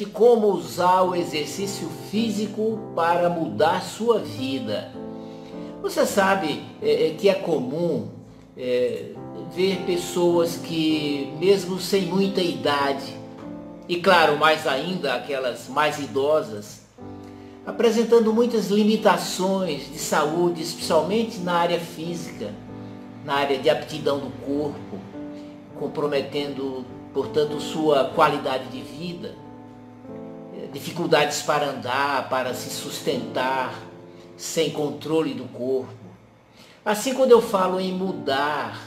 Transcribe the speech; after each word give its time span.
de 0.00 0.06
como 0.06 0.46
usar 0.46 1.02
o 1.02 1.14
exercício 1.14 1.86
físico 2.10 2.80
para 2.96 3.28
mudar 3.28 3.82
sua 3.82 4.18
vida. 4.18 4.90
Você 5.82 6.06
sabe 6.06 6.64
é, 6.80 7.08
é, 7.08 7.10
que 7.10 7.28
é 7.28 7.34
comum 7.34 8.08
é, 8.56 9.10
ver 9.54 9.82
pessoas 9.84 10.56
que, 10.56 11.30
mesmo 11.38 11.78
sem 11.78 12.06
muita 12.06 12.40
idade, 12.40 13.14
e 13.86 13.96
claro, 14.00 14.38
mais 14.38 14.66
ainda 14.66 15.12
aquelas 15.12 15.68
mais 15.68 15.98
idosas, 15.98 16.80
apresentando 17.66 18.32
muitas 18.32 18.68
limitações 18.70 19.92
de 19.92 19.98
saúde, 19.98 20.62
especialmente 20.62 21.40
na 21.40 21.56
área 21.56 21.78
física, 21.78 22.54
na 23.22 23.34
área 23.34 23.58
de 23.58 23.68
aptidão 23.68 24.18
do 24.18 24.30
corpo, 24.46 24.98
comprometendo, 25.78 26.86
portanto, 27.12 27.60
sua 27.60 28.04
qualidade 28.04 28.64
de 28.68 28.80
vida 28.80 29.49
dificuldades 30.72 31.42
para 31.42 31.66
andar, 31.66 32.28
para 32.28 32.54
se 32.54 32.70
sustentar, 32.70 33.74
sem 34.36 34.70
controle 34.70 35.34
do 35.34 35.44
corpo. 35.44 35.94
Assim, 36.84 37.14
quando 37.14 37.32
eu 37.32 37.42
falo 37.42 37.78
em 37.78 37.92
mudar, 37.92 38.80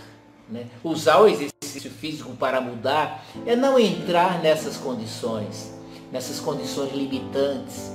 né, 0.50 0.66
usar 0.84 1.20
o 1.20 1.28
exercício 1.28 1.92
físico 1.92 2.36
para 2.36 2.60
mudar, 2.60 3.24
é 3.46 3.56
não 3.56 3.78
entrar 3.78 4.42
nessas 4.42 4.78
condições, 4.78 5.74
nessas 6.12 6.40
condições 6.40 6.94
limitantes, 6.94 7.92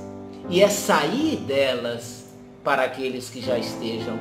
e 0.49 0.61
é 0.61 0.69
sair 0.69 1.37
delas 1.37 2.25
para 2.63 2.83
aqueles 2.83 3.29
que 3.29 3.41
já 3.41 3.57
estejam 3.57 4.17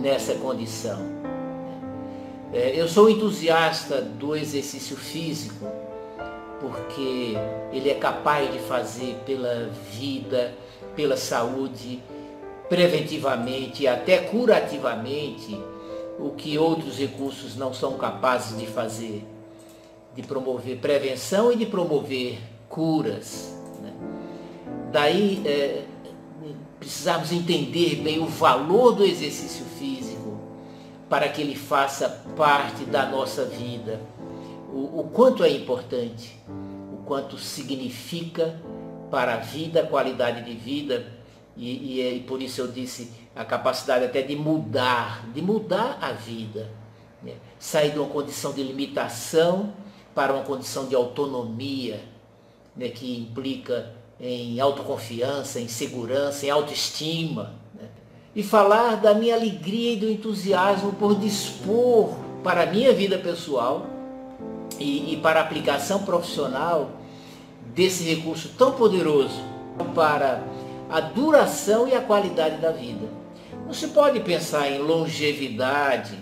nessa 0.00 0.34
condição. 0.34 1.18
É, 2.52 2.72
eu 2.74 2.88
sou 2.88 3.10
entusiasta 3.10 4.00
do 4.00 4.34
exercício 4.34 4.96
físico, 4.96 5.66
porque 6.60 7.34
ele 7.72 7.90
é 7.90 7.94
capaz 7.94 8.52
de 8.52 8.58
fazer 8.58 9.16
pela 9.24 9.70
vida, 9.90 10.54
pela 10.96 11.16
saúde, 11.16 12.02
preventivamente 12.68 13.84
e 13.84 13.88
até 13.88 14.18
curativamente 14.18 15.58
o 16.18 16.30
que 16.30 16.58
outros 16.58 16.98
recursos 16.98 17.56
não 17.56 17.72
são 17.72 17.96
capazes 17.96 18.58
de 18.58 18.66
fazer, 18.66 19.24
de 20.14 20.22
promover 20.22 20.78
prevenção 20.78 21.52
e 21.52 21.56
de 21.56 21.66
promover 21.66 22.38
curas. 22.68 23.54
Né? 23.80 23.92
Daí 24.92 25.42
é, 25.46 25.84
precisamos 26.78 27.32
entender 27.32 27.96
bem 27.96 28.18
o 28.18 28.26
valor 28.26 28.92
do 28.92 29.04
exercício 29.04 29.64
físico 29.78 30.38
para 31.08 31.28
que 31.28 31.40
ele 31.40 31.54
faça 31.54 32.08
parte 32.36 32.84
da 32.84 33.06
nossa 33.06 33.44
vida 33.44 34.00
o, 34.72 35.00
o 35.00 35.10
quanto 35.12 35.42
é 35.42 35.50
importante, 35.50 36.36
o 36.92 37.04
quanto 37.06 37.38
significa 37.38 38.60
para 39.10 39.34
a 39.34 39.38
vida, 39.38 39.80
a 39.80 39.86
qualidade 39.86 40.44
de 40.44 40.54
vida, 40.54 41.06
e, 41.56 41.96
e, 41.96 42.00
é, 42.02 42.12
e, 42.14 42.20
por 42.20 42.40
isso 42.40 42.60
eu 42.60 42.68
disse 42.68 43.10
a 43.34 43.44
capacidade 43.44 44.04
até 44.04 44.22
de 44.22 44.36
mudar, 44.36 45.26
de 45.32 45.42
mudar 45.42 45.98
a 46.00 46.12
vida. 46.12 46.70
Né? 47.22 47.34
Sair 47.58 47.90
de 47.90 47.98
uma 47.98 48.08
condição 48.08 48.52
de 48.52 48.62
limitação 48.62 49.72
para 50.14 50.32
uma 50.32 50.44
condição 50.44 50.86
de 50.86 50.94
autonomia, 50.94 52.00
né? 52.76 52.88
que 52.90 53.18
implica 53.18 53.92
em 54.20 54.60
autoconfiança, 54.60 55.58
em 55.58 55.66
segurança, 55.66 56.46
em 56.46 56.50
autoestima. 56.50 57.54
Né? 57.74 57.88
E 58.36 58.42
falar 58.42 58.96
da 58.96 59.14
minha 59.14 59.34
alegria 59.34 59.94
e 59.94 59.96
do 59.96 60.08
entusiasmo 60.08 60.92
por 60.92 61.18
dispor 61.18 62.14
para 62.44 62.62
a 62.62 62.66
minha 62.66 62.92
vida 62.92 63.18
pessoal 63.18 63.97
e, 64.78 65.14
e 65.14 65.16
para 65.16 65.40
a 65.40 65.42
aplicação 65.42 66.02
profissional 66.04 66.90
desse 67.74 68.04
recurso 68.04 68.50
tão 68.56 68.72
poderoso 68.72 69.40
para 69.94 70.42
a 70.90 71.00
duração 71.00 71.86
e 71.86 71.94
a 71.94 72.00
qualidade 72.00 72.56
da 72.56 72.70
vida. 72.70 73.06
Não 73.66 73.72
se 73.72 73.88
pode 73.88 74.20
pensar 74.20 74.70
em 74.70 74.78
longevidade 74.78 76.18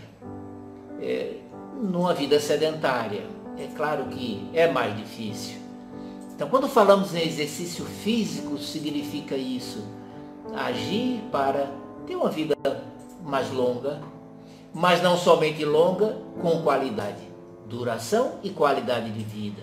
é, 1.01 1.35
numa 1.81 2.13
vida 2.13 2.41
sedentária. 2.41 3.23
É 3.57 3.69
claro 3.75 4.05
que 4.07 4.49
é 4.53 4.71
mais 4.71 4.97
difícil. 4.97 5.57
Então, 6.35 6.49
quando 6.49 6.69
falamos 6.69 7.15
em 7.15 7.23
exercício 7.23 7.85
físico, 7.85 8.59
significa 8.59 9.37
isso. 9.37 9.83
Agir 10.55 11.23
para 11.33 11.71
ter 12.07 12.17
uma 12.17 12.29
vida 12.29 12.55
mais 13.25 13.51
longa, 13.51 14.03
mas 14.75 15.03
não 15.03 15.17
somente 15.17 15.65
longa, 15.65 16.19
com 16.43 16.63
qualidade 16.63 17.36
duração 17.69 18.39
e 18.43 18.51
qualidade 18.51 19.11
de 19.11 19.23
vida. 19.23 19.63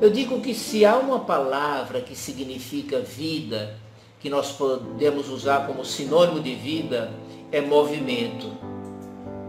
Eu 0.00 0.10
digo 0.10 0.40
que 0.40 0.54
se 0.54 0.84
há 0.84 0.96
uma 0.96 1.20
palavra 1.20 2.00
que 2.00 2.16
significa 2.16 2.98
vida, 3.00 3.76
que 4.18 4.28
nós 4.28 4.52
podemos 4.52 5.28
usar 5.28 5.66
como 5.66 5.84
sinônimo 5.84 6.40
de 6.40 6.54
vida, 6.54 7.12
é 7.52 7.60
movimento. 7.60 8.50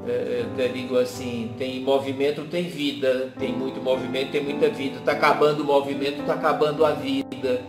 É, 0.08 0.46
eu 0.56 0.70
digo 0.70 1.00
assim, 1.00 1.56
tem 1.58 1.82
movimento, 1.82 2.44
tem 2.44 2.70
vida, 2.70 3.34
tem 3.40 3.52
muito 3.52 3.82
movimento, 3.82 4.32
tem 4.32 4.44
muita 4.44 4.70
vida. 4.70 5.00
Está 5.00 5.14
acabando 5.14 5.62
o 5.62 5.66
movimento, 5.66 6.22
está 6.22 6.36
acabando 6.36 6.86
a 6.86 6.92
vida. 6.92 7.64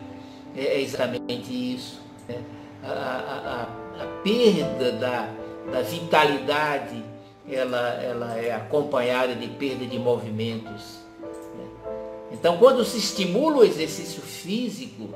É, 0.55 0.65
é 0.65 0.81
exatamente 0.83 1.51
isso. 1.51 2.03
Né? 2.29 2.43
A, 2.83 2.89
a, 2.89 4.03
a, 4.03 4.05
a 4.05 4.07
perda 4.23 4.93
da, 4.93 5.31
da 5.73 5.81
vitalidade 5.81 7.03
ela, 7.49 8.03
ela 8.03 8.39
é 8.39 8.53
acompanhada 8.53 9.34
de 9.34 9.47
perda 9.49 9.87
de 9.87 9.99
movimentos. 9.99 10.99
Né? 11.57 11.65
Então, 12.33 12.59
quando 12.59 12.84
se 12.84 12.99
estimula 12.99 13.59
o 13.59 13.65
exercício 13.65 14.21
físico, 14.23 15.11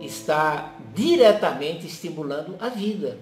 está 0.00 0.74
diretamente 0.94 1.86
estimulando 1.86 2.56
a 2.58 2.68
vida. 2.68 3.18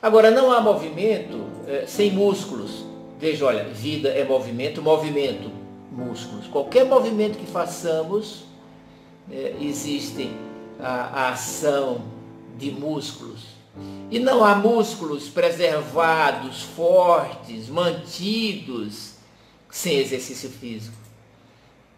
Agora, 0.00 0.30
não 0.30 0.52
há 0.52 0.60
movimento 0.60 1.44
é, 1.66 1.84
sem 1.86 2.10
músculos. 2.10 2.84
Veja, 3.18 3.46
olha, 3.46 3.64
vida 3.64 4.10
é 4.10 4.24
movimento, 4.24 4.80
movimento, 4.80 5.50
músculos. 5.90 6.46
Qualquer 6.46 6.84
movimento 6.84 7.36
que 7.36 7.46
façamos, 7.46 8.44
é, 9.30 9.56
existe 9.60 10.30
a, 10.78 11.24
a 11.24 11.28
ação 11.30 12.02
de 12.56 12.70
músculos. 12.70 13.57
E 14.10 14.18
não 14.18 14.42
há 14.44 14.54
músculos 14.54 15.28
preservados, 15.28 16.62
fortes, 16.62 17.68
mantidos, 17.68 19.12
sem 19.70 19.98
exercício 19.98 20.48
físico. 20.48 20.96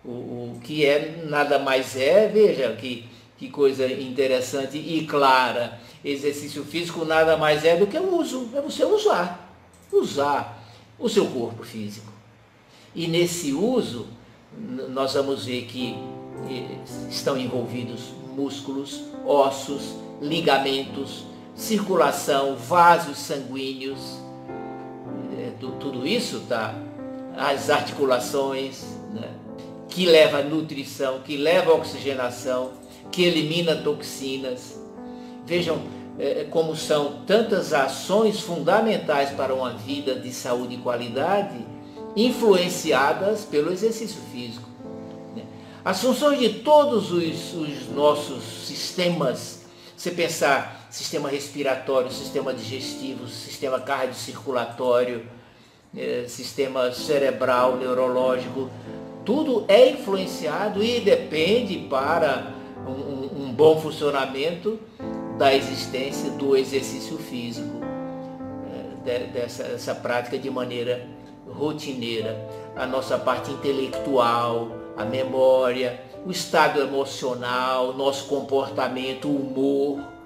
O, 0.05 0.09
o 0.57 0.61
que 0.63 0.85
é 0.85 1.25
nada 1.29 1.59
mais 1.59 1.97
é, 1.97 2.27
veja 2.27 2.73
que, 2.75 3.09
que 3.37 3.49
coisa 3.49 3.87
interessante 3.87 4.77
e 4.77 5.07
clara. 5.07 5.81
Exercício 6.05 6.65
físico 6.65 7.05
nada 7.05 7.37
mais 7.37 7.65
é 7.65 7.77
do 7.77 7.87
que 7.87 7.99
o 7.99 8.17
uso, 8.17 8.51
é 8.55 8.61
você 8.61 8.85
usar, 8.85 9.55
usar 9.93 10.67
o 10.99 11.09
seu 11.09 11.27
corpo 11.27 11.63
físico. 11.63 12.11
E 12.95 13.07
nesse 13.07 13.53
uso, 13.53 14.07
nós 14.89 15.15
vamos 15.15 15.45
ver 15.45 15.67
que 15.67 15.95
eh, 16.49 16.77
estão 17.09 17.39
envolvidos 17.39 18.13
músculos, 18.35 19.03
ossos, 19.25 19.95
ligamentos, 20.21 21.25
circulação, 21.61 22.57
vasos 22.57 23.19
sanguíneos, 23.19 24.19
é, 25.39 25.53
tudo 25.61 26.07
isso, 26.07 26.41
tá? 26.49 26.75
As 27.37 27.69
articulações, 27.69 28.83
né? 29.13 29.29
que 29.89 30.07
leva 30.07 30.43
nutrição, 30.43 31.21
que 31.21 31.37
leva 31.37 31.73
oxigenação, 31.73 32.73
que 33.13 33.23
elimina 33.25 33.77
toxinas. 33.77 34.81
Vejam 35.45 35.83
é, 36.19 36.41
é, 36.41 36.45
como 36.45 36.75
são 36.75 37.21
tantas 37.27 37.75
ações 37.75 38.41
fundamentais 38.41 39.31
para 39.31 39.55
uma 39.55 39.75
vida 39.75 40.15
de 40.15 40.33
saúde 40.33 40.77
e 40.77 40.79
qualidade, 40.79 41.59
influenciadas 42.17 43.45
pelo 43.45 43.71
exercício 43.71 44.21
físico. 44.33 44.69
Né? 45.37 45.43
As 45.85 46.01
funções 46.01 46.39
de 46.39 46.49
todos 46.61 47.13
os, 47.13 47.55
os 47.55 47.89
nossos 47.95 48.43
sistemas, 48.67 49.61
você 49.95 50.11
pensar 50.11 50.80
sistema 50.91 51.29
respiratório, 51.29 52.11
sistema 52.11 52.53
digestivo, 52.53 53.29
sistema 53.29 53.81
cardiocirculatório, 53.81 55.25
eh, 55.97 56.25
sistema 56.29 56.93
cerebral, 56.93 57.77
neurológico, 57.77 58.69
tudo 59.25 59.65
é 59.69 59.91
influenciado 59.91 60.83
e 60.83 61.01
depende 61.01 61.79
para 61.89 62.53
um, 62.87 63.45
um 63.45 63.53
bom 63.53 63.81
funcionamento 63.81 64.79
da 65.39 65.55
existência 65.55 66.31
do 66.33 66.57
exercício 66.57 67.17
físico, 67.19 67.81
eh, 69.07 69.27
dessa, 69.33 69.63
dessa 69.65 69.95
prática 69.95 70.37
de 70.37 70.51
maneira 70.51 71.07
rotineira. 71.49 72.37
A 72.77 72.87
nossa 72.87 73.19
parte 73.19 73.51
intelectual, 73.51 74.69
a 74.97 75.05
memória, 75.05 76.01
o 76.27 76.31
estado 76.31 76.81
emocional, 76.81 77.95
nosso 77.95 78.27
comportamento, 78.27 79.29
o 79.29 79.37
humor, 79.37 80.20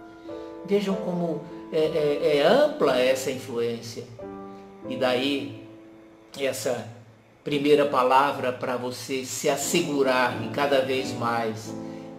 Vejam 0.66 0.94
como 0.94 1.42
é, 1.72 1.78
é, 1.78 2.36
é 2.38 2.46
ampla 2.46 2.98
essa 2.98 3.30
influência. 3.30 4.04
E 4.88 4.96
daí 4.96 5.64
essa 6.38 6.88
primeira 7.42 7.86
palavra 7.86 8.52
para 8.52 8.76
você 8.76 9.24
se 9.24 9.48
assegurar 9.48 10.42
e 10.44 10.48
cada 10.48 10.80
vez 10.80 11.12
mais 11.12 11.74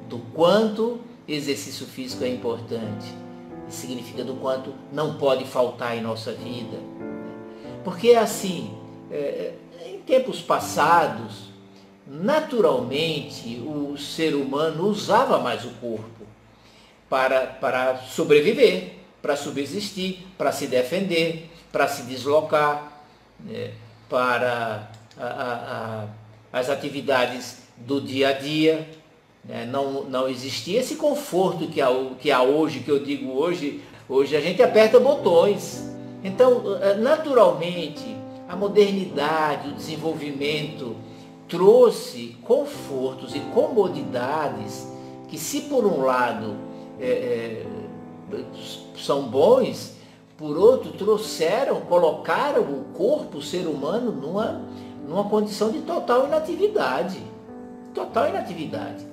do 0.07 0.19
quanto 0.33 0.99
exercício 1.27 1.85
físico 1.85 2.23
é 2.23 2.29
importante. 2.29 3.07
Significa 3.67 4.23
do 4.23 4.35
quanto 4.35 4.73
não 4.93 5.17
pode 5.17 5.45
faltar 5.45 5.97
em 5.97 6.01
nossa 6.01 6.31
vida. 6.31 6.77
Porque 7.83 8.11
assim, 8.11 8.77
é, 9.11 9.53
em 9.85 9.99
tempos 9.99 10.41
passados, 10.41 11.49
naturalmente 12.05 13.59
o 13.59 13.97
ser 13.97 14.35
humano 14.35 14.87
usava 14.87 15.39
mais 15.39 15.65
o 15.65 15.69
corpo 15.81 16.34
para, 17.09 17.41
para 17.41 17.97
sobreviver, 17.97 18.93
para 19.21 19.35
subsistir, 19.35 20.25
para 20.37 20.51
se 20.51 20.67
defender, 20.67 21.49
para 21.71 21.87
se 21.87 22.03
deslocar, 22.03 23.01
né, 23.39 23.71
para 24.09 24.89
a, 25.17 25.25
a, 25.25 26.05
a, 26.53 26.59
as 26.59 26.69
atividades 26.69 27.57
do 27.77 27.99
dia 27.99 28.29
a 28.29 28.33
dia. 28.33 28.87
Né, 29.43 29.65
não, 29.65 30.03
não 30.03 30.27
existia 30.27 30.79
esse 30.79 30.95
conforto 30.95 31.67
que 31.67 31.81
há, 31.81 31.89
que 32.19 32.31
há 32.31 32.41
hoje, 32.41 32.79
que 32.79 32.89
eu 32.89 33.03
digo 33.03 33.31
hoje, 33.31 33.81
hoje 34.09 34.35
a 34.35 34.41
gente 34.41 34.61
aperta 34.61 34.99
botões. 34.99 35.83
Então, 36.23 36.77
eh, 36.81 36.95
naturalmente, 36.95 38.15
a 38.47 38.55
modernidade, 38.55 39.69
o 39.69 39.73
desenvolvimento 39.73 40.95
trouxe 41.47 42.35
confortos 42.41 43.35
e 43.35 43.39
comodidades 43.53 44.87
que 45.27 45.37
se 45.37 45.61
por 45.61 45.85
um 45.85 46.01
lado 46.01 46.64
é, 46.99 47.65
é, 48.31 48.43
são 48.97 49.23
bons, 49.27 49.95
por 50.37 50.57
outro 50.57 50.91
trouxeram, 50.91 51.81
colocaram 51.81 52.61
o 52.61 52.85
corpo, 52.93 53.37
o 53.37 53.41
ser 53.41 53.67
humano, 53.67 54.11
numa, 54.11 54.61
numa 55.07 55.29
condição 55.29 55.71
de 55.71 55.81
total 55.81 56.27
inatividade. 56.27 57.19
Total 57.93 58.29
inatividade. 58.29 59.05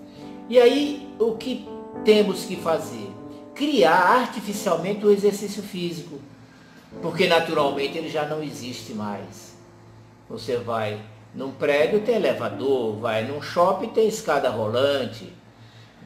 E 0.49 0.59
aí 0.59 1.09
o 1.19 1.37
que 1.37 1.69
temos 2.05 2.45
que 2.45 2.57
fazer? 2.57 3.09
Criar 3.55 4.21
artificialmente 4.21 5.07
o 5.07 5.11
exercício 5.11 5.63
físico. 5.63 6.19
Porque 7.01 7.27
naturalmente 7.27 7.97
ele 7.97 8.09
já 8.09 8.27
não 8.27 8.43
existe 8.43 8.93
mais. 8.93 9.57
Você 10.29 10.57
vai 10.57 11.01
num 11.35 11.51
prédio 11.53 12.01
tem 12.01 12.17
elevador, 12.17 12.97
vai 12.97 13.25
num 13.25 13.41
shopping 13.41 13.89
tem 13.89 14.09
escada 14.09 14.51
rolante. 14.51 15.33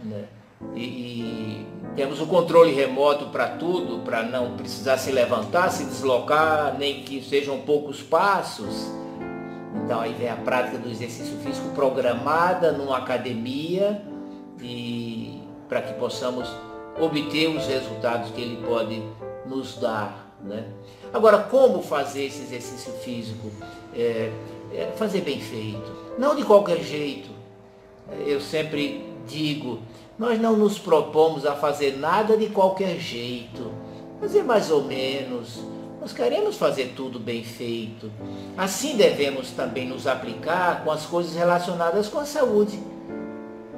Né? 0.05 0.27
E, 0.75 0.81
e, 0.81 1.67
temos 1.95 2.21
o 2.21 2.27
controle 2.27 2.73
remoto 2.73 3.27
para 3.27 3.49
tudo, 3.49 4.01
para 4.05 4.23
não 4.23 4.57
precisar 4.57 4.99
se 4.99 5.11
levantar, 5.11 5.71
se 5.71 5.85
deslocar, 5.85 6.77
nem 6.79 7.03
que 7.03 7.23
sejam 7.23 7.61
poucos 7.61 8.03
passos. 8.03 8.87
Então 9.85 10.01
aí 10.01 10.13
vem 10.13 10.29
a 10.29 10.37
prática 10.37 10.79
do 10.79 10.91
exercício 10.91 11.37
físico 11.39 11.69
programada 11.71 12.73
numa 12.73 12.99
academia 12.99 14.03
e 14.61 15.43
para 15.69 15.83
que 15.83 15.95
possamos 15.95 16.49
obter 17.01 17.49
os 17.49 17.67
resultados 17.67 18.31
que 18.31 18.41
ele 18.41 18.65
pode 18.67 19.03
nos 19.47 19.79
dar. 19.79 20.35
Né? 20.43 20.65
Agora, 21.13 21.39
como 21.39 21.83
fazer 21.83 22.27
esse 22.27 22.43
exercício 22.43 22.93
físico? 22.95 23.51
É, 23.95 24.31
é 24.73 24.93
fazer 24.97 25.23
bem 25.23 25.41
feito, 25.41 25.91
não 26.19 26.35
de 26.35 26.45
qualquer 26.45 26.79
jeito. 26.83 27.31
Eu 28.27 28.41
sempre 28.41 29.05
digo, 29.27 29.81
nós 30.19 30.41
não 30.41 30.57
nos 30.57 30.79
propomos 30.79 31.45
a 31.45 31.55
fazer 31.55 31.97
nada 31.99 32.37
de 32.37 32.47
qualquer 32.47 32.99
jeito, 32.99 33.73
fazer 34.21 34.43
mais 34.43 34.71
ou 34.71 34.83
menos. 34.83 35.61
Nós 36.01 36.13
queremos 36.13 36.57
fazer 36.57 36.95
tudo 36.97 37.19
bem 37.19 37.43
feito. 37.43 38.11
Assim 38.57 38.97
devemos 38.97 39.51
também 39.51 39.87
nos 39.87 40.07
aplicar 40.07 40.85
com 40.85 40.91
as 40.91 41.05
coisas 41.05 41.35
relacionadas 41.35 42.09
com 42.09 42.19
a 42.19 42.25
saúde. 42.25 42.79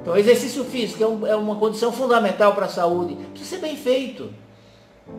Então, 0.01 0.15
exercício 0.15 0.63
físico 0.63 1.03
é, 1.03 1.07
um, 1.07 1.27
é 1.27 1.35
uma 1.35 1.55
condição 1.55 1.91
fundamental 1.91 2.53
para 2.53 2.67
a 2.67 2.69
saúde. 2.69 3.15
Precisa 3.31 3.57
ser 3.57 3.61
bem 3.61 3.75
feito 3.75 4.31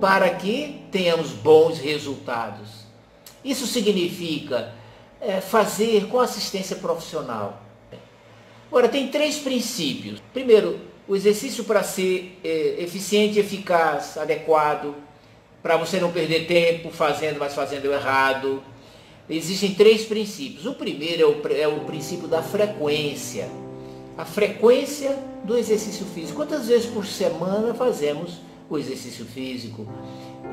para 0.01 0.31
que 0.31 0.87
tenhamos 0.91 1.33
bons 1.33 1.79
resultados. 1.79 2.87
Isso 3.45 3.67
significa 3.67 4.73
é, 5.21 5.41
fazer 5.41 6.07
com 6.07 6.19
assistência 6.19 6.77
profissional. 6.77 7.61
Agora, 8.69 8.89
tem 8.89 9.09
três 9.09 9.39
princípios. 9.39 10.23
Primeiro, 10.33 10.90
o 11.11 11.17
exercício 11.17 11.65
para 11.65 11.83
ser 11.83 12.39
é, 12.45 12.77
eficiente, 12.79 13.41
eficaz, 13.41 14.17
adequado, 14.17 14.95
para 15.61 15.77
você 15.77 15.99
não 15.99 16.13
perder 16.13 16.47
tempo 16.47 16.89
fazendo, 16.91 17.37
mas 17.37 17.53
fazendo 17.53 17.93
errado. 17.93 18.63
Existem 19.29 19.75
três 19.75 20.05
princípios. 20.05 20.67
O 20.67 20.75
primeiro 20.75 21.23
é 21.23 21.27
o, 21.27 21.53
é 21.53 21.67
o 21.67 21.81
princípio 21.81 22.29
da 22.29 22.45
frequência. 22.45 23.49
A 24.17 24.25
frequência 24.25 25.19
do 25.43 25.59
exercício 25.59 26.07
físico. 26.07 26.37
Quantas 26.37 26.69
vezes 26.69 26.87
por 26.87 27.05
semana 27.05 27.75
fazemos 27.75 28.39
o 28.69 28.79
exercício 28.79 29.25
físico? 29.25 29.89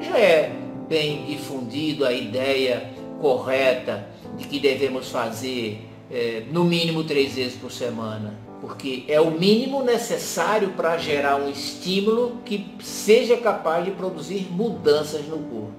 Já 0.02 0.18
é 0.18 0.52
bem 0.90 1.24
difundido 1.26 2.04
a 2.04 2.12
ideia 2.12 2.94
correta 3.22 4.10
de 4.36 4.48
que 4.48 4.60
devemos 4.60 5.10
fazer 5.10 5.82
é, 6.10 6.46
no 6.52 6.64
mínimo 6.64 7.04
três 7.04 7.36
vezes 7.36 7.54
por 7.54 7.72
semana, 7.72 8.47
porque 8.60 9.04
é 9.08 9.22
o 9.22 9.32
mínimo 9.32 9.84
necessário 9.84 10.70
para 10.72 10.98
gerar 10.98 11.36
um 11.36 11.50
estímulo 11.50 12.38
que 12.44 12.76
seja 12.82 13.38
capaz 13.38 13.86
de 13.86 13.92
produzir 13.92 14.48
mudanças 14.52 15.26
no 15.28 15.38
corpo. 15.38 15.72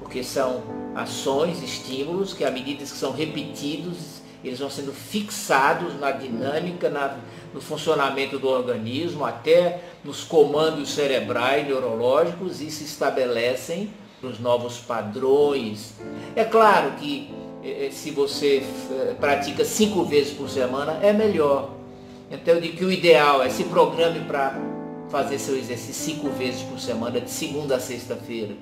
Porque 0.00 0.22
são 0.22 0.62
ações, 0.94 1.62
estímulos 1.62 2.32
que 2.32 2.44
à 2.44 2.50
medida 2.50 2.82
que 2.82 2.88
são 2.88 3.12
repetidos, 3.12 4.22
eles 4.42 4.60
vão 4.60 4.70
sendo 4.70 4.92
fixados 4.92 5.98
na 5.98 6.12
dinâmica, 6.12 6.88
na, 6.88 7.16
no 7.52 7.60
funcionamento 7.60 8.38
do 8.38 8.48
organismo, 8.48 9.24
até 9.24 9.82
nos 10.04 10.22
comandos 10.22 10.90
cerebrais, 10.90 11.66
neurológicos 11.66 12.60
e 12.60 12.70
se 12.70 12.84
estabelecem 12.84 13.90
os 14.22 14.38
novos 14.38 14.78
padrões. 14.78 15.94
É 16.36 16.44
claro 16.44 16.92
que 16.92 17.30
se 17.90 18.10
você 18.10 18.62
eh, 18.90 19.14
pratica 19.18 19.64
cinco 19.64 20.04
vezes 20.04 20.32
por 20.32 20.48
semana, 20.48 20.98
é 21.02 21.12
melhor. 21.12 21.70
Então 22.30 22.54
eu 22.54 22.60
digo 22.60 22.76
que 22.76 22.84
o 22.84 22.92
ideal 22.92 23.42
é 23.42 23.48
se 23.48 23.64
programe 23.64 24.20
para 24.20 24.56
fazer 25.08 25.38
seu 25.38 25.56
exercício 25.56 26.14
cinco 26.14 26.28
vezes 26.30 26.62
por 26.62 26.78
semana, 26.78 27.20
de 27.20 27.30
segunda 27.30 27.76
a 27.76 27.80
sexta-feira. 27.80 28.54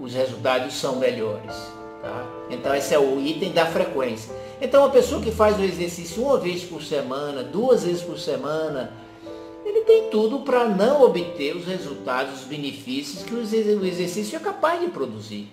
Os 0.00 0.14
resultados 0.14 0.74
são 0.74 0.96
melhores. 0.96 1.54
Tá? 2.02 2.26
Então 2.50 2.74
esse 2.74 2.94
é 2.94 2.98
o 2.98 3.20
item 3.20 3.52
da 3.52 3.66
frequência. 3.66 4.32
Então 4.60 4.82
uma 4.82 4.90
pessoa 4.90 5.20
que 5.20 5.30
faz 5.30 5.58
o 5.58 5.62
exercício 5.62 6.22
uma 6.22 6.38
vez 6.38 6.64
por 6.64 6.82
semana, 6.82 7.42
duas 7.42 7.84
vezes 7.84 8.02
por 8.02 8.18
semana, 8.18 8.92
ele 9.64 9.82
tem 9.82 10.08
tudo 10.10 10.40
para 10.40 10.66
não 10.68 11.02
obter 11.02 11.54
os 11.56 11.66
resultados, 11.66 12.40
os 12.40 12.46
benefícios 12.46 13.22
que 13.22 13.34
o 13.34 13.42
exercício 13.84 14.36
é 14.36 14.40
capaz 14.40 14.80
de 14.80 14.88
produzir. 14.88 15.48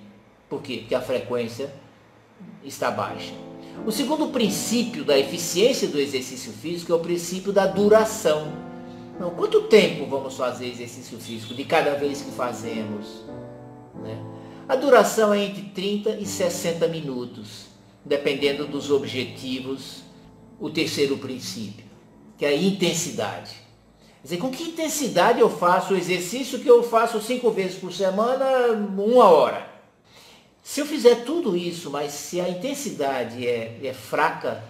Por 0.50 0.62
quê? 0.62 0.78
Porque 0.80 0.96
a 0.96 1.02
frequência 1.02 1.74
está 2.64 2.90
baixa. 2.92 3.34
O 3.86 3.92
segundo 3.92 4.28
princípio 4.28 5.04
da 5.04 5.18
eficiência 5.18 5.88
do 5.88 6.00
exercício 6.00 6.52
físico 6.54 6.92
é 6.92 6.96
o 6.96 7.00
princípio 7.00 7.52
da 7.52 7.66
duração. 7.66 8.54
Então, 9.16 9.32
quanto 9.32 9.64
tempo 9.64 10.06
vamos 10.06 10.36
fazer 10.36 10.68
exercício 10.68 11.18
físico 11.18 11.54
de 11.54 11.66
cada 11.66 11.96
vez 11.96 12.22
que 12.22 12.32
fazemos? 12.32 13.24
Né? 14.02 14.18
A 14.68 14.76
duração 14.76 15.34
é 15.34 15.44
entre 15.44 15.64
30 15.64 16.12
e 16.12 16.26
60 16.26 16.88
minutos, 16.88 17.66
dependendo 18.06 18.66
dos 18.66 18.90
objetivos. 18.90 20.04
O 20.60 20.70
terceiro 20.70 21.18
princípio, 21.18 21.84
que 22.38 22.46
é 22.46 22.50
a 22.50 22.56
intensidade. 22.56 23.52
Quer 24.22 24.24
dizer, 24.24 24.38
com 24.38 24.50
que 24.50 24.64
intensidade 24.64 25.42
eu 25.42 25.50
faço 25.50 25.94
o 25.94 25.98
exercício 25.98 26.60
que 26.60 26.70
eu 26.70 26.82
faço 26.84 27.20
cinco 27.20 27.52
vezes 27.52 27.78
por 27.78 27.92
semana, 27.92 28.72
uma 28.72 29.26
hora? 29.26 29.73
Se 30.64 30.80
eu 30.80 30.86
fizer 30.86 31.24
tudo 31.26 31.56
isso, 31.56 31.92
mas 31.92 32.14
se 32.14 32.40
a 32.40 32.48
intensidade 32.48 33.46
é, 33.46 33.80
é 33.84 33.94
fraca, 33.94 34.64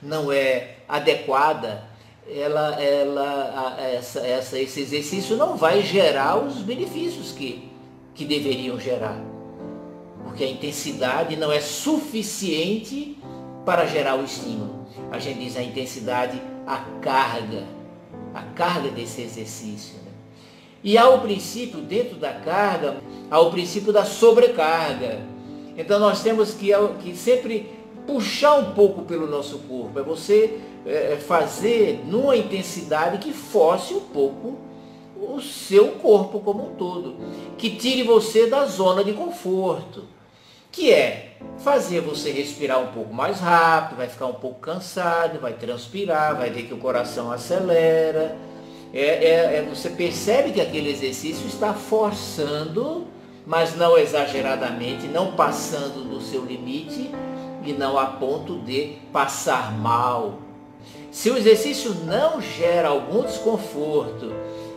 não 0.00 0.30
é 0.30 0.76
adequada, 0.86 1.84
ela, 2.30 2.80
ela, 2.80 3.76
essa, 3.80 4.20
essa, 4.20 4.58
esse 4.58 4.80
exercício 4.80 5.36
não 5.36 5.56
vai 5.56 5.82
gerar 5.82 6.36
os 6.36 6.56
benefícios 6.58 7.32
que, 7.32 7.68
que 8.14 8.24
deveriam 8.24 8.78
gerar. 8.78 9.18
Porque 10.24 10.44
a 10.44 10.48
intensidade 10.48 11.34
não 11.36 11.50
é 11.50 11.60
suficiente 11.60 13.18
para 13.64 13.86
gerar 13.86 14.16
o 14.16 14.24
estímulo. 14.24 14.86
A 15.10 15.18
gente 15.18 15.40
diz 15.40 15.56
a 15.56 15.62
intensidade, 15.62 16.40
a 16.66 16.76
carga 17.00 17.78
a 18.34 18.42
carga 18.54 18.90
desse 18.90 19.22
exercício. 19.22 19.94
Né? 19.96 20.12
E 20.84 20.98
há 20.98 21.08
o 21.08 21.20
princípio, 21.20 21.80
dentro 21.80 22.16
da 22.16 22.32
carga, 22.32 22.98
há 23.30 23.40
o 23.40 23.50
princípio 23.50 23.92
da 23.92 24.04
sobrecarga. 24.04 25.20
Então 25.78 26.00
nós 26.00 26.22
temos 26.22 26.52
que, 26.52 26.72
que 27.00 27.16
sempre 27.16 27.70
puxar 28.04 28.56
um 28.56 28.72
pouco 28.72 29.02
pelo 29.02 29.28
nosso 29.28 29.60
corpo. 29.60 29.96
É 29.98 30.02
você 30.02 30.58
é, 30.84 31.16
fazer 31.16 32.02
numa 32.04 32.36
intensidade 32.36 33.18
que 33.18 33.32
force 33.32 33.94
um 33.94 34.00
pouco 34.00 34.58
o 35.16 35.40
seu 35.40 35.92
corpo 35.92 36.40
como 36.40 36.70
um 36.70 36.74
todo. 36.74 37.16
Que 37.56 37.70
tire 37.70 38.02
você 38.02 38.48
da 38.48 38.66
zona 38.66 39.04
de 39.04 39.12
conforto. 39.12 40.04
que 40.72 40.92
é 40.92 41.36
fazer 41.58 42.00
você 42.00 42.30
respirar 42.30 42.80
um 42.80 42.88
pouco 42.88 43.14
mais 43.14 43.40
rápido, 43.40 43.98
vai 43.98 44.08
ficar 44.08 44.26
um 44.26 44.34
pouco 44.34 44.60
cansado, 44.60 45.40
vai 45.40 45.52
transpirar, 45.52 46.36
vai 46.36 46.50
ver 46.50 46.64
que 46.64 46.74
o 46.74 46.78
coração 46.78 47.30
acelera. 47.30 48.36
É, 48.92 49.00
é, 49.00 49.56
é, 49.56 49.62
você 49.68 49.90
percebe 49.90 50.52
que 50.52 50.60
aquele 50.60 50.90
exercício 50.90 51.46
está 51.46 51.74
forçando, 51.74 53.06
mas 53.48 53.74
não 53.74 53.96
exageradamente, 53.96 55.08
não 55.08 55.32
passando 55.32 56.06
do 56.06 56.20
seu 56.20 56.44
limite 56.44 57.10
e 57.64 57.72
não 57.72 57.98
a 57.98 58.04
ponto 58.04 58.58
de 58.58 58.98
passar 59.10 59.72
mal. 59.72 60.40
Se 61.10 61.30
o 61.30 61.36
exercício 61.38 61.94
não 62.04 62.42
gera 62.42 62.88
algum 62.88 63.22
desconforto, 63.22 64.34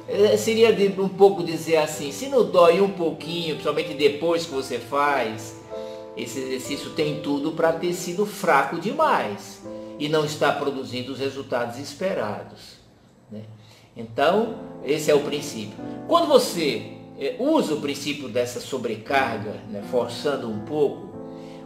é, 0.08 0.38
seria 0.38 0.72
de, 0.72 0.88
um 1.02 1.10
pouco 1.10 1.44
dizer 1.44 1.78
assim, 1.78 2.14
se 2.14 2.30
não 2.30 2.46
dói 2.46 2.80
um 2.80 2.92
pouquinho, 2.92 3.56
principalmente 3.56 3.94
depois 3.94 4.46
que 4.46 4.54
você 4.54 4.80
faz, 4.80 5.60
esse 6.16 6.40
exercício 6.40 6.92
tem 6.92 7.20
tudo 7.20 7.52
para 7.52 7.74
ter 7.74 7.92
sido 7.92 8.26
fraco 8.26 8.80
demais 8.80 9.62
e 10.00 10.08
não 10.08 10.24
está 10.24 10.50
produzindo 10.50 11.12
os 11.12 11.20
resultados 11.20 11.78
esperados. 11.78 12.78
Né? 13.30 13.42
Então, 13.98 14.56
esse 14.86 15.12
é 15.12 15.14
o 15.14 15.20
princípio. 15.20 15.76
Quando 16.08 16.30
você 16.30 17.01
é, 17.22 17.36
usa 17.38 17.76
o 17.76 17.82
princípio 17.82 18.28
dessa 18.28 18.60
sobrecarga, 18.60 19.62
né, 19.70 19.84
forçando 19.92 20.50
um 20.50 20.62
pouco, 20.62 21.12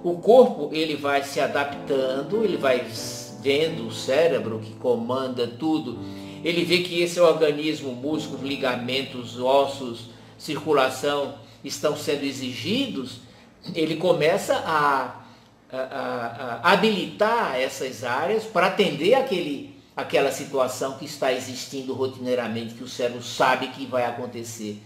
o 0.03 0.17
corpo 0.17 0.69
ele 0.73 0.97
vai 0.97 1.23
se 1.23 1.39
adaptando, 1.39 2.43
ele 2.43 2.57
vai 2.57 2.85
vendo 3.41 3.87
o 3.87 3.91
cérebro 3.91 4.59
que 4.59 4.73
comanda 4.73 5.47
tudo, 5.47 5.97
ele 6.43 6.65
vê 6.65 6.79
que 6.79 7.01
esse 7.01 7.21
organismo, 7.21 7.93
músculos, 7.93 8.43
ligamentos, 8.43 9.39
ossos, 9.39 10.09
circulação 10.37 11.35
estão 11.63 11.95
sendo 11.95 12.25
exigidos, 12.25 13.21
ele 13.73 13.95
começa 13.95 14.57
a, 14.57 15.23
a, 15.71 15.77
a, 15.77 16.59
a 16.63 16.71
habilitar 16.73 17.55
essas 17.55 18.03
áreas 18.03 18.43
para 18.43 18.67
atender 18.67 19.13
aquele, 19.13 19.73
aquela 19.95 20.31
situação 20.31 20.97
que 20.97 21.05
está 21.05 21.31
existindo 21.31 21.93
rotineiramente, 21.93 22.73
que 22.73 22.83
o 22.83 22.89
cérebro 22.89 23.23
sabe 23.23 23.69
que 23.69 23.85
vai 23.85 24.05
acontecer. 24.05 24.81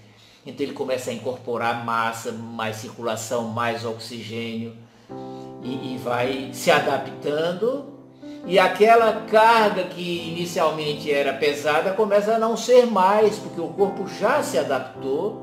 Então 0.46 0.66
ele 0.66 0.74
começa 0.74 1.12
a 1.12 1.14
incorporar 1.14 1.86
massa, 1.86 2.32
mais 2.32 2.78
circulação, 2.78 3.50
mais 3.50 3.86
oxigênio 3.86 4.76
e, 5.64 5.94
e 5.94 5.98
vai 6.04 6.50
se 6.54 6.72
adaptando 6.72 8.00
e 8.46 8.58
aquela 8.58 9.22
carga 9.28 9.84
que 9.84 10.30
inicialmente 10.30 11.12
era 11.12 11.34
pesada 11.34 11.92
começa 11.92 12.36
a 12.36 12.40
não 12.40 12.56
ser 12.56 12.86
mais, 12.86 13.38
porque 13.38 13.60
o 13.60 13.68
corpo 13.68 14.08
já 14.08 14.42
se 14.42 14.58
adaptou, 14.58 15.42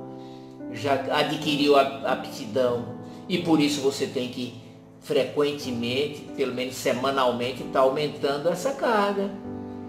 já 0.73 0.95
adquiriu 1.13 1.77
a 1.77 1.83
aptidão 2.13 2.97
e 3.29 3.39
por 3.39 3.61
isso 3.61 3.81
você 3.81 4.07
tem 4.07 4.29
que 4.29 4.61
frequentemente, 5.01 6.23
pelo 6.37 6.53
menos 6.53 6.75
semanalmente, 6.75 7.63
estar 7.63 7.75
tá 7.75 7.81
aumentando 7.81 8.49
essa 8.49 8.73
carga 8.73 9.31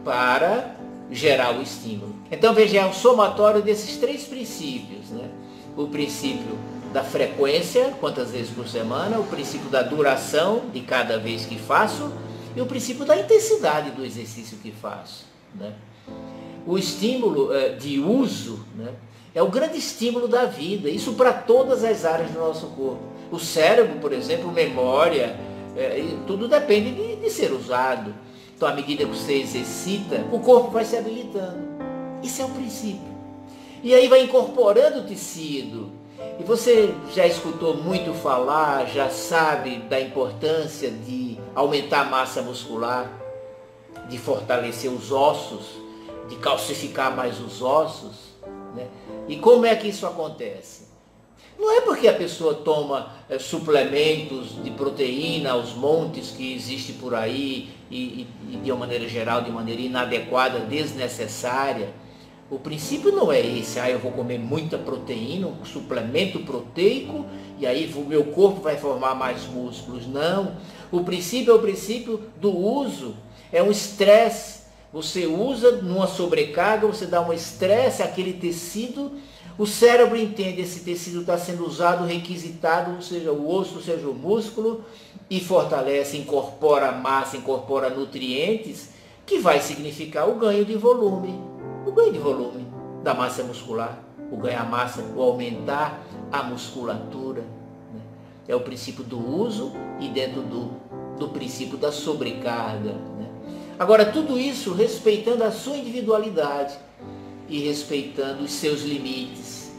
para 0.03 0.75
gerar 1.09 1.57
o 1.57 1.61
estímulo. 1.61 2.16
Então 2.31 2.53
veja, 2.53 2.79
é 2.79 2.85
um 2.85 2.93
somatório 2.93 3.61
desses 3.61 3.97
três 3.97 4.23
princípios. 4.23 5.09
Né? 5.09 5.29
O 5.75 5.87
princípio 5.87 6.57
da 6.93 7.03
frequência, 7.03 7.93
quantas 7.99 8.31
vezes 8.31 8.49
por 8.49 8.67
semana, 8.67 9.19
o 9.19 9.25
princípio 9.25 9.69
da 9.69 9.81
duração 9.81 10.63
de 10.73 10.81
cada 10.81 11.17
vez 11.17 11.45
que 11.45 11.57
faço 11.57 12.11
e 12.55 12.61
o 12.61 12.65
princípio 12.65 13.05
da 13.05 13.17
intensidade 13.17 13.91
do 13.91 14.03
exercício 14.03 14.57
que 14.57 14.71
faço. 14.71 15.25
Né? 15.53 15.73
O 16.65 16.77
estímulo 16.77 17.53
eh, 17.53 17.69
de 17.69 17.99
uso 17.99 18.65
né, 18.75 18.93
é 19.33 19.41
o 19.41 19.47
grande 19.47 19.77
estímulo 19.77 20.27
da 20.27 20.45
vida, 20.45 20.89
isso 20.89 21.13
para 21.13 21.31
todas 21.31 21.83
as 21.83 22.03
áreas 22.03 22.31
do 22.31 22.39
nosso 22.39 22.67
corpo. 22.67 23.03
O 23.31 23.39
cérebro, 23.39 23.99
por 23.99 24.11
exemplo, 24.11 24.51
memória, 24.51 25.37
é, 25.75 26.03
tudo 26.25 26.47
depende 26.47 26.91
de, 26.91 27.15
de 27.17 27.29
ser 27.29 27.51
usado. 27.51 28.13
Então, 28.55 28.67
à 28.67 28.73
medida 28.73 29.05
que 29.05 29.11
você 29.11 29.33
exercita, 29.33 30.25
o 30.31 30.39
corpo 30.39 30.71
vai 30.71 30.83
se 30.83 30.97
habilitando. 30.97 31.66
Isso 32.23 32.41
é 32.41 32.45
o 32.45 32.49
princípio. 32.49 33.15
E 33.83 33.93
aí 33.93 34.07
vai 34.07 34.23
incorporando 34.23 34.99
o 34.99 35.03
tecido, 35.03 35.91
e 36.39 36.43
você 36.43 36.93
já 37.13 37.27
escutou 37.27 37.75
muito 37.75 38.13
falar, 38.13 38.87
já 38.87 39.09
sabe 39.09 39.77
da 39.77 39.99
importância 39.99 40.89
de 40.89 41.37
aumentar 41.53 42.01
a 42.01 42.05
massa 42.05 42.41
muscular, 42.41 43.11
de 44.09 44.17
fortalecer 44.17 44.91
os 44.91 45.11
ossos, 45.11 45.65
de 46.27 46.35
calcificar 46.37 47.15
mais 47.15 47.39
os 47.39 47.61
ossos. 47.61 48.35
Né? 48.75 48.87
E 49.27 49.37
como 49.37 49.65
é 49.65 49.75
que 49.75 49.87
isso 49.87 50.05
acontece? 50.07 50.87
Não 51.57 51.71
é 51.75 51.81
porque 51.81 52.07
a 52.07 52.13
pessoa 52.13 52.53
toma 52.53 53.11
é, 53.29 53.39
suplementos 53.39 54.63
de 54.63 54.69
proteína 54.71 55.51
aos 55.51 55.73
montes 55.73 56.29
que 56.31 56.53
existe 56.53 56.93
por 56.93 57.15
aí 57.15 57.69
e, 57.89 57.97
e, 57.97 58.27
e 58.53 58.57
de 58.57 58.71
uma 58.71 58.81
maneira 58.81 59.07
geral, 59.07 59.41
de 59.41 59.51
maneira 59.51 59.81
inadequada, 59.81 60.59
desnecessária 60.59 61.89
o 62.49 62.57
princípio 62.57 63.11
não 63.11 63.29
é 63.29 63.41
esse, 63.41 63.77
ah, 63.77 63.89
eu 63.89 63.99
vou 63.99 64.11
comer 64.11 64.39
muita 64.39 64.77
proteína, 64.77 65.47
um 65.47 65.65
suplemento 65.65 66.39
proteico, 66.39 67.25
e 67.59 67.67
aí 67.67 67.91
o 67.93 68.05
meu 68.05 68.23
corpo 68.25 68.61
vai 68.61 68.77
formar 68.77 69.15
mais 69.15 69.45
músculos. 69.45 70.07
Não. 70.07 70.55
O 70.89 71.03
princípio 71.03 71.51
é 71.51 71.55
o 71.55 71.59
princípio 71.59 72.21
do 72.39 72.55
uso. 72.55 73.15
É 73.51 73.61
um 73.61 73.69
estresse. 73.69 74.61
Você 74.93 75.25
usa 75.25 75.81
numa 75.81 76.07
sobrecarga, 76.07 76.87
você 76.87 77.05
dá 77.05 77.19
um 77.21 77.33
estresse 77.33 78.01
àquele 78.01 78.31
tecido, 78.31 79.11
o 79.57 79.65
cérebro 79.67 80.15
entende 80.15 80.61
esse 80.61 80.81
tecido 80.81 81.21
está 81.21 81.37
sendo 81.37 81.65
usado, 81.65 82.05
requisitado, 82.05 83.03
seja 83.03 83.31
o 83.33 83.53
osso, 83.53 83.81
seja 83.81 84.07
o 84.07 84.13
músculo, 84.13 84.85
e 85.29 85.41
fortalece, 85.41 86.15
incorpora 86.15 86.93
massa, 86.93 87.35
incorpora 87.35 87.89
nutrientes, 87.89 88.89
que 89.25 89.39
vai 89.39 89.59
significar 89.59 90.29
o 90.29 90.35
ganho 90.35 90.63
de 90.63 90.75
volume 90.75 91.46
o 91.87 91.91
ganho 91.91 92.11
de 92.11 92.19
volume 92.19 92.67
da 93.03 93.13
massa 93.13 93.43
muscular, 93.43 94.03
o 94.29 94.35
ganhar 94.35 94.69
massa, 94.69 95.01
o 95.15 95.21
aumentar 95.21 96.01
a 96.31 96.43
musculatura. 96.43 97.41
Né? 97.93 98.01
É 98.47 98.55
o 98.55 98.59
princípio 98.59 99.03
do 99.03 99.17
uso 99.17 99.71
e 99.99 100.09
dentro 100.09 100.41
do, 100.41 100.71
do 101.17 101.29
princípio 101.29 101.77
da 101.77 101.91
sobrecarga. 101.91 102.91
Né? 102.91 103.29
Agora, 103.79 104.05
tudo 104.05 104.37
isso 104.37 104.73
respeitando 104.73 105.43
a 105.43 105.51
sua 105.51 105.77
individualidade 105.77 106.77
e 107.47 107.59
respeitando 107.59 108.43
os 108.43 108.51
seus 108.51 108.81
limites. 108.81 109.71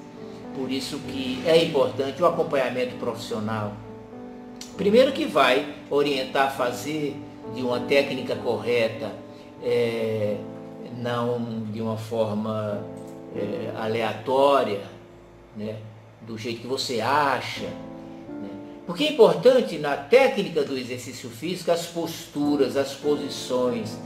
Por 0.57 0.73
isso 0.73 0.99
que 1.01 1.43
é 1.47 1.63
importante 1.63 2.23
o 2.23 2.27
acompanhamento 2.27 2.97
profissional. 2.97 3.75
Primeiro 4.77 5.13
que 5.13 5.27
vai 5.27 5.75
orientar 5.91 6.47
a 6.47 6.51
fazer 6.51 7.17
de 7.55 7.63
uma 7.63 7.81
técnica 7.81 8.35
correta, 8.37 9.13
é, 9.63 10.37
não 10.97 11.65
de 11.73 11.81
uma 11.81 11.97
forma 11.97 12.83
é, 13.35 13.73
aleatória, 13.77 14.83
né? 15.57 15.77
do 16.27 16.37
jeito 16.37 16.61
que 16.61 16.67
você 16.67 17.01
acha. 17.01 17.65
Né? 17.65 18.51
Porque 18.87 19.05
é 19.05 19.13
importante 19.13 19.79
na 19.79 19.97
técnica 19.97 20.65
do 20.65 20.77
exercício 20.77 21.29
físico 21.31 21.71
as 21.71 21.87
posturas, 21.87 22.77
as 22.77 22.95
posições, 22.95 23.97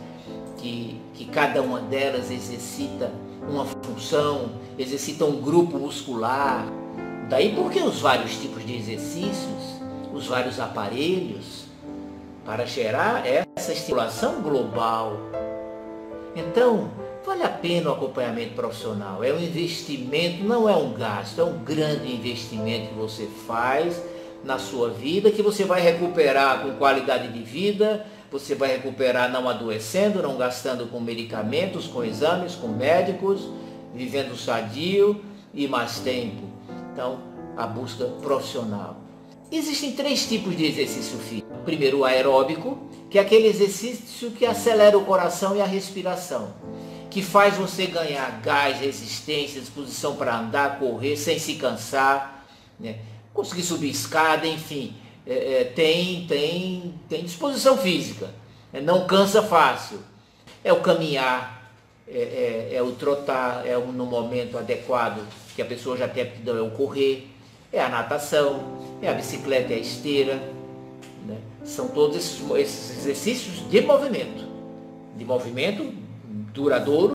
que, 0.58 1.00
que 1.14 1.24
cada 1.24 1.60
uma 1.60 1.80
delas 1.80 2.30
exercita 2.30 3.12
uma 3.48 3.64
função, 3.64 4.52
exercita 4.78 5.24
um 5.24 5.40
grupo 5.40 5.78
muscular. 5.78 6.66
Daí 7.28 7.54
porque 7.54 7.80
os 7.80 8.00
vários 8.00 8.36
tipos 8.36 8.64
de 8.64 8.76
exercícios, 8.76 9.80
os 10.14 10.26
vários 10.26 10.60
aparelhos, 10.60 11.64
para 12.44 12.64
gerar 12.64 13.24
essa 13.26 13.72
estimulação 13.72 14.40
global 14.40 15.16
então, 16.34 16.90
vale 17.24 17.42
a 17.42 17.48
pena 17.48 17.90
o 17.90 17.92
acompanhamento 17.92 18.54
profissional. 18.54 19.22
É 19.22 19.32
um 19.32 19.40
investimento, 19.40 20.44
não 20.44 20.68
é 20.68 20.76
um 20.76 20.92
gasto, 20.92 21.40
é 21.40 21.44
um 21.44 21.58
grande 21.58 22.12
investimento 22.12 22.88
que 22.88 22.94
você 22.94 23.28
faz 23.46 24.00
na 24.44 24.58
sua 24.58 24.90
vida, 24.90 25.30
que 25.30 25.42
você 25.42 25.64
vai 25.64 25.80
recuperar 25.80 26.62
com 26.62 26.72
qualidade 26.72 27.28
de 27.28 27.42
vida, 27.42 28.04
você 28.30 28.54
vai 28.54 28.70
recuperar 28.70 29.30
não 29.30 29.48
adoecendo, 29.48 30.22
não 30.22 30.36
gastando 30.36 30.86
com 30.86 30.98
medicamentos, 30.98 31.86
com 31.86 32.02
exames, 32.02 32.54
com 32.54 32.68
médicos, 32.68 33.48
vivendo 33.94 34.36
sadio 34.36 35.20
e 35.54 35.68
mais 35.68 36.00
tempo. 36.00 36.42
Então, 36.92 37.18
a 37.56 37.66
busca 37.66 38.06
profissional. 38.22 38.96
Existem 39.50 39.92
três 39.92 40.26
tipos 40.26 40.56
de 40.56 40.64
exercício 40.64 41.18
físico. 41.18 41.52
Primeiro, 41.64 41.98
o 41.98 42.04
aeróbico, 42.06 42.78
que 43.12 43.18
é 43.18 43.20
aquele 43.20 43.46
exercício 43.46 44.30
que 44.30 44.46
acelera 44.46 44.96
o 44.96 45.04
coração 45.04 45.54
e 45.54 45.60
a 45.60 45.66
respiração, 45.66 46.54
que 47.10 47.22
faz 47.22 47.58
você 47.58 47.84
ganhar 47.84 48.40
gás, 48.40 48.80
resistência, 48.80 49.60
disposição 49.60 50.16
para 50.16 50.38
andar, 50.38 50.78
correr 50.78 51.18
sem 51.18 51.38
se 51.38 51.56
cansar, 51.56 52.46
né? 52.80 53.00
conseguir 53.34 53.64
subir 53.64 53.90
escada, 53.90 54.46
enfim, 54.46 54.96
é, 55.26 55.60
é, 55.60 55.64
tem, 55.64 56.26
tem, 56.26 56.94
tem 57.06 57.22
disposição 57.22 57.76
física, 57.76 58.30
né? 58.72 58.80
não 58.80 59.06
cansa 59.06 59.42
fácil. 59.42 59.98
É 60.64 60.72
o 60.72 60.80
caminhar, 60.80 61.70
é, 62.08 62.70
é, 62.72 62.76
é 62.76 62.82
o 62.82 62.92
trotar, 62.92 63.66
é 63.66 63.76
o, 63.76 63.92
no 63.92 64.06
momento 64.06 64.56
adequado 64.56 65.22
que 65.54 65.60
a 65.60 65.66
pessoa 65.66 65.98
já 65.98 66.08
tem 66.08 66.22
aptidão, 66.22 66.56
é 66.56 66.62
o 66.62 66.70
correr, 66.70 67.28
É 67.70 67.82
a 67.82 67.90
natação, 67.90 68.98
é 69.02 69.08
a 69.10 69.12
bicicleta, 69.12 69.74
é 69.74 69.76
a 69.76 69.80
esteira. 69.80 70.51
São 71.64 71.88
todos 71.88 72.16
esses, 72.16 72.40
esses 72.56 72.98
exercícios 72.98 73.68
de 73.70 73.80
movimento. 73.80 74.44
De 75.16 75.24
movimento 75.24 75.92
duradouro 76.52 77.10